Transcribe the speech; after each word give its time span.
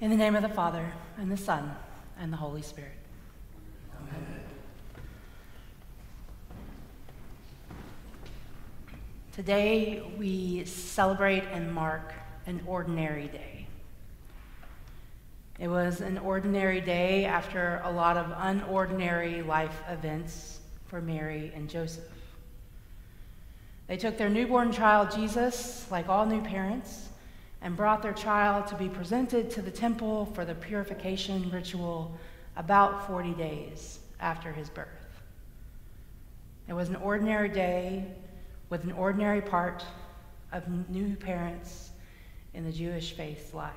In 0.00 0.08
the 0.08 0.16
name 0.16 0.34
of 0.34 0.40
the 0.40 0.48
Father, 0.48 0.90
and 1.18 1.30
the 1.30 1.36
Son, 1.36 1.76
and 2.18 2.32
the 2.32 2.36
Holy 2.38 2.62
Spirit. 2.62 2.96
Amen. 4.00 4.40
Today 9.32 10.02
we 10.16 10.64
celebrate 10.64 11.44
and 11.52 11.70
mark 11.74 12.14
an 12.46 12.62
ordinary 12.66 13.28
day. 13.28 13.66
It 15.58 15.68
was 15.68 16.00
an 16.00 16.16
ordinary 16.16 16.80
day 16.80 17.26
after 17.26 17.82
a 17.84 17.90
lot 17.90 18.16
of 18.16 18.28
unordinary 18.28 19.46
life 19.46 19.82
events 19.86 20.60
for 20.86 21.02
Mary 21.02 21.52
and 21.54 21.68
Joseph. 21.68 22.04
They 23.86 23.98
took 23.98 24.16
their 24.16 24.30
newborn 24.30 24.72
child 24.72 25.10
Jesus, 25.10 25.86
like 25.90 26.08
all 26.08 26.24
new 26.24 26.40
parents, 26.40 27.09
and 27.62 27.76
brought 27.76 28.02
their 28.02 28.12
child 28.12 28.66
to 28.68 28.74
be 28.74 28.88
presented 28.88 29.50
to 29.50 29.62
the 29.62 29.70
temple 29.70 30.26
for 30.34 30.44
the 30.44 30.54
purification 30.54 31.50
ritual 31.50 32.18
about 32.56 33.06
40 33.06 33.34
days 33.34 33.98
after 34.20 34.52
his 34.52 34.68
birth. 34.70 34.88
It 36.68 36.72
was 36.72 36.88
an 36.88 36.96
ordinary 36.96 37.48
day 37.48 38.04
with 38.70 38.84
an 38.84 38.92
ordinary 38.92 39.42
part 39.42 39.84
of 40.52 40.64
new 40.88 41.16
parents 41.16 41.90
in 42.54 42.64
the 42.64 42.72
Jewish 42.72 43.12
faith's 43.12 43.52
lives. 43.52 43.76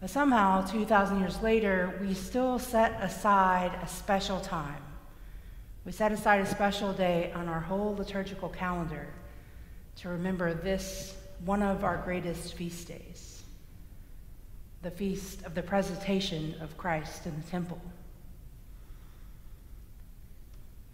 But 0.00 0.10
somehow, 0.10 0.66
2,000 0.66 1.20
years 1.20 1.40
later, 1.42 1.96
we 2.00 2.12
still 2.14 2.58
set 2.58 3.00
aside 3.00 3.78
a 3.82 3.86
special 3.86 4.40
time. 4.40 4.82
We 5.84 5.92
set 5.92 6.10
aside 6.10 6.40
a 6.40 6.46
special 6.46 6.92
day 6.92 7.30
on 7.34 7.48
our 7.48 7.60
whole 7.60 7.94
liturgical 7.94 8.48
calendar 8.48 9.06
to 9.96 10.08
remember 10.08 10.54
this, 10.54 11.16
one 11.44 11.62
of 11.62 11.84
our 11.84 11.98
greatest 11.98 12.54
feast 12.54 12.88
days, 12.88 13.42
the 14.82 14.90
feast 14.90 15.44
of 15.44 15.54
the 15.54 15.62
presentation 15.62 16.54
of 16.60 16.76
Christ 16.76 17.26
in 17.26 17.36
the 17.36 17.50
temple. 17.50 17.80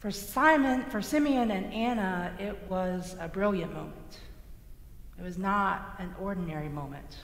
For 0.00 0.10
Simon, 0.10 0.84
for 0.90 1.02
Simeon 1.02 1.50
and 1.50 1.72
Anna, 1.72 2.32
it 2.38 2.56
was 2.68 3.16
a 3.18 3.28
brilliant 3.28 3.74
moment. 3.74 4.18
It 5.18 5.24
was 5.24 5.38
not 5.38 5.96
an 5.98 6.14
ordinary 6.20 6.68
moment, 6.68 7.16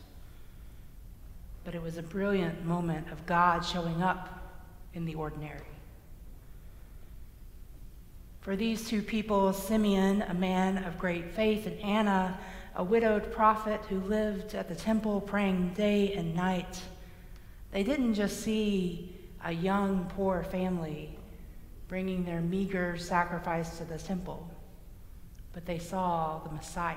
but 1.65 1.75
it 1.75 1.83
was 1.83 1.99
a 1.99 2.03
brilliant 2.03 2.65
moment 2.65 3.11
of 3.13 3.25
God 3.27 3.65
showing 3.65 4.03
up 4.03 4.41
in 4.93 5.05
the 5.05 5.15
ordinary. 5.15 5.61
For 8.45 8.57
these 8.57 8.87
two 8.87 9.01
people, 9.01 9.55
Simeon, 9.55 10.21
a 10.21 10.35
man 10.35 10.85
of 10.85 10.99
great 10.99 11.31
faith, 11.31 11.67
and 11.67 11.81
Anna, 11.81 12.39
a 12.77 12.85
widowed 12.85 13.33
prophet 13.33 13.81
who 13.89 14.01
lived 14.01 14.55
at 14.55 14.69
the 14.69 14.75
temple 14.75 15.23
praying 15.23 15.73
day 15.73 16.13
and 16.13 16.35
night, 16.37 16.83
they 17.73 17.83
didn't 17.83 18.13
just 18.13 18.43
see 18.43 19.17
a 19.43 19.51
young, 19.51 20.13
poor 20.15 20.45
family 20.45 21.17
bringing 21.89 22.27
their 22.27 22.43
meager 22.43 22.99
sacrifice 22.99 23.79
to 23.79 23.85
the 23.87 23.97
temple, 23.97 24.47
but 25.55 25.65
they 25.65 25.79
saw 25.79 26.41
the 26.41 26.53
Messiah. 26.53 26.97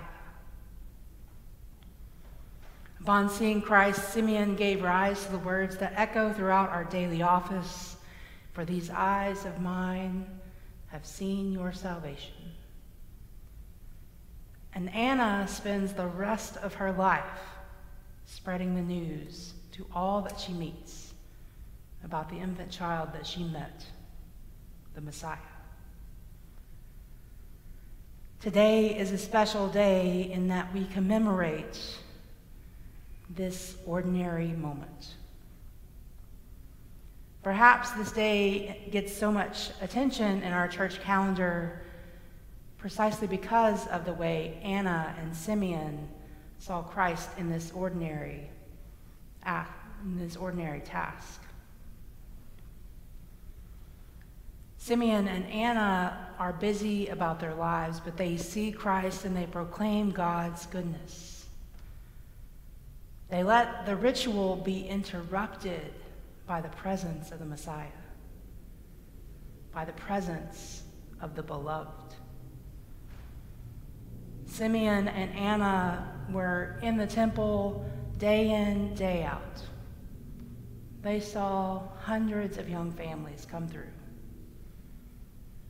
Upon 3.00 3.30
seeing 3.30 3.62
Christ, 3.62 4.10
Simeon 4.10 4.58
gave 4.58 4.84
rise 4.84 5.24
to 5.24 5.32
the 5.32 5.38
words 5.38 5.78
that 5.78 5.94
echo 5.96 6.34
throughout 6.34 6.72
our 6.72 6.84
daily 6.84 7.22
office 7.22 7.96
For 8.52 8.66
these 8.66 8.90
eyes 8.90 9.46
of 9.46 9.62
mine 9.62 10.26
have 10.88 11.06
seen 11.06 11.52
your 11.52 11.72
salvation. 11.72 12.34
And 14.74 14.94
Anna 14.94 15.48
spends 15.48 15.94
the 15.94 16.06
rest 16.06 16.58
of 16.58 16.76
her 16.76 16.92
life 16.92 17.24
spreading 18.26 18.76
the 18.76 18.82
news 18.82 19.54
to 19.72 19.86
all 19.94 20.22
that 20.22 20.40
she 20.40 20.54
meets 20.54 21.14
about 22.04 22.30
the 22.30 22.36
infant 22.36 22.72
child 22.72 23.10
that 23.14 23.26
she 23.26 23.44
met, 23.44 23.86
the 24.96 25.02
Messiah. 25.02 25.38
Today 28.40 28.98
is 28.98 29.12
a 29.12 29.18
special 29.18 29.68
day 29.68 30.30
in 30.32 30.48
that 30.50 30.72
we 30.74 30.86
commemorate 30.86 31.80
this 33.30 33.76
ordinary 33.86 34.50
moment. 34.50 35.16
Perhaps 37.48 37.92
this 37.92 38.12
day 38.12 38.90
gets 38.92 39.16
so 39.16 39.32
much 39.32 39.70
attention 39.80 40.44
in 40.44 40.52
our 40.52 40.68
church 40.68 41.00
calendar 41.00 41.82
precisely 42.78 43.26
because 43.26 43.88
of 43.88 44.04
the 44.04 44.12
way 44.12 44.60
Anna 44.62 45.16
and 45.18 45.34
Simeon 45.34 46.10
saw 46.60 46.82
Christ 46.82 47.30
in 47.38 47.50
this 47.50 47.72
ordinary 47.72 48.50
act, 49.44 49.72
in 50.04 50.20
this 50.20 50.36
ordinary 50.36 50.82
task. 50.82 51.42
Simeon 54.78 55.30
and 55.30 55.46
Anna 55.46 56.28
are 56.38 56.52
busy 56.52 57.08
about 57.08 57.40
their 57.40 57.56
lives, 57.56 58.02
but 58.02 58.18
they 58.18 58.36
see 58.36 58.74
Christ 58.74 59.24
and 59.24 59.34
they 59.34 59.46
proclaim 59.46 60.12
God's 60.12 60.66
goodness. 60.66 61.46
They 63.30 63.42
let 63.42 63.86
the 63.86 63.96
ritual 63.96 64.58
be 64.58 64.86
interrupted 64.86 65.94
by 66.48 66.62
the 66.62 66.70
presence 66.70 67.32
of 67.32 67.40
the 67.40 67.46
Messiah, 67.46 67.88
by 69.74 69.86
the 69.86 69.94
presence 69.94 70.84
of 71.22 71.36
the 71.36 71.44
beloved. 71.44 72.16
Simeon 74.46 75.10
and 75.10 75.32
Anna 75.38 76.26
were 76.32 76.80
in 76.82 76.98
the 76.98 77.06
temple 77.06 77.86
day 78.18 78.50
in, 78.50 78.96
day 78.96 79.24
out. 79.24 79.62
They 81.02 81.20
saw 81.20 81.84
hundreds 82.00 82.58
of 82.58 82.70
young 82.70 82.92
families 82.92 83.46
come 83.50 83.68
through. 83.68 83.92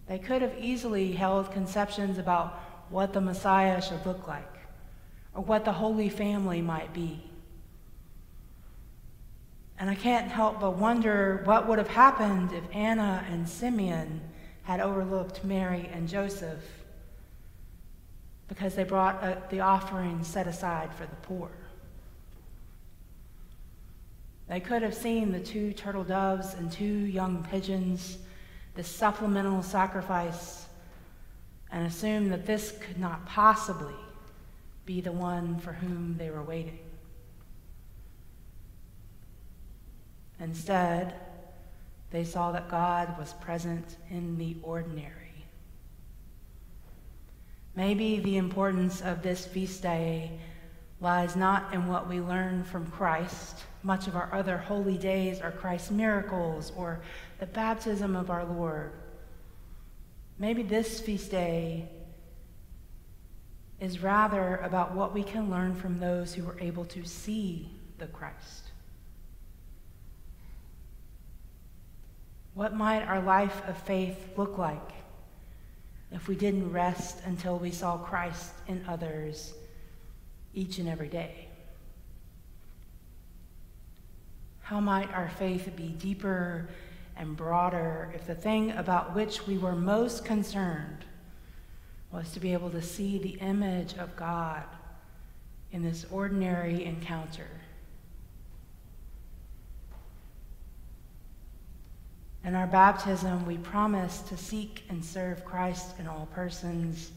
They 0.08 0.20
could 0.20 0.42
have 0.42 0.58
easily 0.58 1.12
held 1.12 1.52
conceptions 1.52 2.18
about 2.18 2.62
what 2.90 3.12
the 3.12 3.20
Messiah 3.20 3.82
should 3.82 4.06
look 4.06 4.28
like 4.28 4.58
or 5.34 5.44
what 5.44 5.66
the 5.66 5.74
Holy 5.74 6.08
Family 6.08 6.62
might 6.62 6.94
be. 6.94 7.22
And 9.80 9.90
I 9.90 9.96
can't 9.96 10.28
help 10.28 10.60
but 10.60 10.78
wonder 10.78 11.42
what 11.46 11.68
would 11.68 11.78
have 11.78 11.88
happened 11.88 12.52
if 12.52 12.64
Anna 12.74 13.24
and 13.30 13.48
Simeon 13.48 14.22
had 14.64 14.80
overlooked 14.80 15.44
Mary 15.44 15.90
and 15.94 16.10
Joseph 16.10 16.64
because 18.48 18.76
they 18.76 18.84
brought 18.84 19.24
a, 19.24 19.42
the 19.50 19.60
offering 19.60 20.24
set 20.24 20.48
aside 20.48 20.94
for 20.94 21.06
the 21.06 21.16
poor. 21.18 21.50
They 24.48 24.60
could 24.60 24.82
have 24.82 24.96
seen 24.96 25.32
the 25.32 25.40
two 25.40 25.74
turtle 25.74 26.06
doves 26.06 26.54
and 26.54 26.72
two 26.72 26.86
young 26.86 27.46
pigeons, 27.52 28.18
the 28.76 28.84
supplemental 28.84 29.62
sacrifice, 29.62 30.66
and 31.72 31.86
assumed 31.86 32.32
that 32.32 32.46
this 32.46 32.72
could 32.80 32.98
not 32.98 33.26
possibly 33.26 33.96
be 34.86 35.02
the 35.02 35.12
one 35.12 35.60
for 35.60 35.74
whom 35.74 36.16
they 36.18 36.30
were 36.30 36.44
waiting. 36.44 36.80
Instead, 40.40 41.16
they 42.12 42.24
saw 42.24 42.52
that 42.52 42.70
God 42.70 43.18
was 43.18 43.34
present 43.34 43.98
in 44.10 44.38
the 44.38 44.58
ordinary. 44.64 45.46
Maybe 47.76 48.20
the 48.20 48.38
importance 48.38 49.02
of 49.02 49.22
this 49.22 49.46
feast 49.46 49.82
day 49.84 50.32
lies 51.00 51.36
not 51.36 51.74
in 51.74 51.88
what 51.88 52.10
we 52.10 52.20
learn 52.20 52.64
from 52.64 52.88
Christ. 52.88 53.58
Much 53.84 54.08
of 54.08 54.16
our 54.16 54.34
other 54.34 54.58
holy 54.58 54.98
days 54.98 55.42
are 55.42 55.52
Christ's 55.52 55.92
miracles 55.92 56.72
or 56.76 57.02
the 57.40 57.46
baptism 57.46 58.16
of 58.16 58.32
our 58.32 58.46
Lord. 58.46 58.94
Maybe 60.40 60.64
this 60.64 61.00
feast 61.00 61.30
day 61.30 61.90
is 63.80 64.02
rather 64.02 64.58
about 64.58 64.96
what 64.96 65.14
we 65.14 65.22
can 65.24 65.52
learn 65.52 65.76
from 65.76 66.00
those 66.00 66.34
who 66.34 66.44
were 66.44 66.60
able 66.60 66.86
to 66.86 67.06
see 67.06 67.70
the 68.00 68.08
Christ. 68.08 68.72
What 72.58 72.74
might 72.74 73.04
our 73.04 73.22
life 73.22 73.62
of 73.68 73.78
faith 73.78 74.30
look 74.36 74.58
like 74.58 74.92
if 76.12 76.28
we 76.28 76.36
didn't 76.36 76.72
rest 76.72 77.20
until 77.24 77.60
we 77.60 77.70
saw 77.70 78.00
Christ 78.00 78.52
in 78.68 78.84
others 78.88 79.54
each 80.56 80.80
and 80.80 80.90
every 80.90 81.08
day? 81.08 81.50
How 84.62 84.80
might 84.80 85.14
our 85.14 85.30
faith 85.30 85.72
be 85.76 85.90
deeper 85.90 86.68
and 87.16 87.38
broader 87.38 88.12
if 88.16 88.26
the 88.26 88.34
thing 88.34 88.72
about 88.72 89.14
which 89.14 89.46
we 89.46 89.60
were 89.60 89.76
most 89.76 90.26
concerned 90.26 91.06
was 92.12 92.32
to 92.32 92.40
be 92.40 92.54
able 92.54 92.72
to 92.72 92.82
see 92.82 93.20
the 93.20 93.38
image 93.40 93.94
of 94.00 94.16
God 94.16 94.64
in 95.72 95.84
this 95.84 96.08
ordinary 96.10 96.86
encounter? 96.86 97.50
In 102.48 102.56
our 102.56 102.66
baptism, 102.66 103.46
we 103.46 103.58
promise 103.58 104.22
to 104.22 104.38
seek 104.38 104.86
and 104.88 105.04
serve 105.04 105.44
Christ 105.44 106.00
in 106.00 106.08
all 106.08 106.30
persons. 106.34 107.12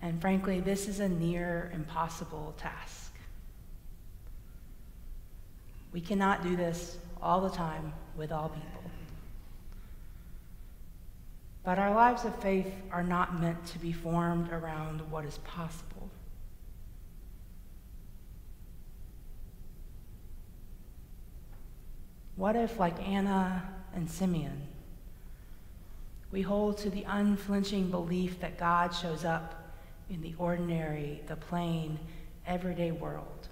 And 0.00 0.18
frankly, 0.22 0.60
this 0.60 0.88
is 0.88 1.00
a 1.00 1.08
near 1.08 1.70
impossible 1.74 2.54
task. 2.56 3.12
We 5.92 6.00
cannot 6.00 6.42
do 6.42 6.56
this 6.56 6.96
all 7.20 7.42
the 7.42 7.50
time 7.50 7.92
with 8.16 8.32
all 8.32 8.48
people. 8.48 8.90
But 11.62 11.78
our 11.78 11.94
lives 11.94 12.24
of 12.24 12.34
faith 12.40 12.72
are 12.90 13.04
not 13.04 13.38
meant 13.38 13.66
to 13.66 13.78
be 13.78 13.92
formed 13.92 14.50
around 14.50 15.02
what 15.10 15.26
is 15.26 15.36
possible. 15.44 16.08
What 22.36 22.56
if, 22.56 22.78
like 22.78 22.98
Anna 23.06 23.74
and 23.98 24.08
Simeon, 24.08 24.62
we 26.30 26.40
hold 26.40 26.78
to 26.78 26.88
the 26.88 27.02
unflinching 27.02 27.90
belief 27.90 28.40
that 28.40 28.56
God 28.56 28.94
shows 28.94 29.24
up 29.24 29.74
in 30.08 30.22
the 30.22 30.34
ordinary, 30.38 31.20
the 31.26 31.34
plain, 31.36 31.98
everyday 32.46 32.92
world 32.92 33.48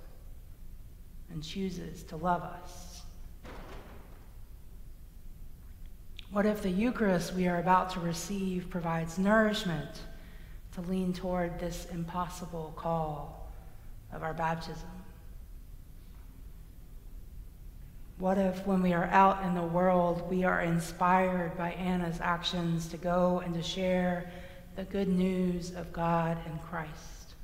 and 1.30 1.42
chooses 1.42 2.04
to 2.04 2.16
love 2.16 2.42
us? 2.42 3.02
What 6.30 6.46
if 6.46 6.62
the 6.62 6.70
Eucharist 6.70 7.34
we 7.34 7.48
are 7.48 7.58
about 7.58 7.90
to 7.90 8.00
receive 8.00 8.70
provides 8.70 9.18
nourishment 9.18 10.00
to 10.74 10.80
lean 10.82 11.12
toward 11.12 11.58
this 11.58 11.86
impossible 11.92 12.72
call 12.76 13.52
of 14.12 14.22
our 14.22 14.34
baptism? 14.34 14.95
What 18.18 18.38
if, 18.38 18.66
when 18.66 18.82
we 18.82 18.94
are 18.94 19.04
out 19.06 19.44
in 19.44 19.54
the 19.54 19.62
world, 19.62 20.28
we 20.30 20.44
are 20.44 20.62
inspired 20.62 21.56
by 21.56 21.72
Anna's 21.72 22.18
actions 22.20 22.88
to 22.88 22.96
go 22.96 23.42
and 23.44 23.54
to 23.54 23.62
share 23.62 24.30
the 24.74 24.84
good 24.84 25.08
news 25.08 25.72
of 25.74 25.92
God 25.92 26.38
and 26.46 26.62
Christ? 26.62 27.34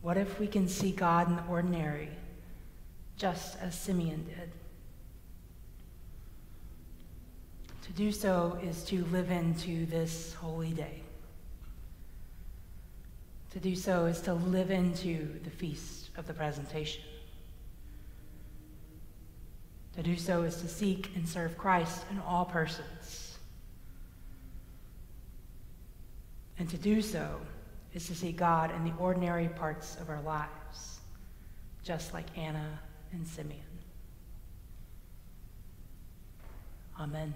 What 0.00 0.16
if 0.16 0.40
we 0.40 0.46
can 0.46 0.66
see 0.66 0.92
God 0.92 1.28
in 1.28 1.36
the 1.36 1.44
ordinary, 1.44 2.08
just 3.18 3.58
as 3.60 3.78
Simeon 3.78 4.24
did? 4.24 4.50
To 7.82 7.92
do 7.92 8.10
so 8.12 8.58
is 8.62 8.82
to 8.84 9.04
live 9.06 9.30
into 9.30 9.84
this 9.86 10.32
holy 10.34 10.70
day. 10.70 11.02
To 13.52 13.60
do 13.60 13.76
so 13.76 14.06
is 14.06 14.22
to 14.22 14.32
live 14.32 14.70
into 14.70 15.38
the 15.44 15.50
feast 15.50 16.08
of 16.16 16.26
the 16.26 16.32
presentation. 16.32 17.02
To 19.94 20.02
do 20.02 20.16
so 20.16 20.42
is 20.42 20.56
to 20.62 20.68
seek 20.68 21.10
and 21.16 21.28
serve 21.28 21.58
Christ 21.58 22.02
in 22.10 22.18
all 22.20 22.46
persons. 22.46 23.36
And 26.58 26.68
to 26.70 26.78
do 26.78 27.02
so 27.02 27.40
is 27.92 28.06
to 28.06 28.14
see 28.14 28.32
God 28.32 28.74
in 28.74 28.84
the 28.84 28.94
ordinary 28.98 29.48
parts 29.48 29.96
of 29.96 30.08
our 30.08 30.22
lives, 30.22 31.00
just 31.82 32.14
like 32.14 32.26
Anna 32.38 32.78
and 33.12 33.26
Simeon. 33.26 33.60
Amen. 36.98 37.34